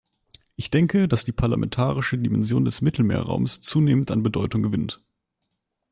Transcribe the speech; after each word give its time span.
Ich 0.55 0.71
denke, 0.71 1.07
dass 1.07 1.25
die 1.25 1.31
parlamentarische 1.31 2.17
Dimension 2.17 2.65
des 2.65 2.81
Mittelmeerraums 2.81 3.61
zunehmend 3.61 4.09
an 4.09 4.23
Bedeutung 4.23 4.63
gewinnt. 4.63 4.99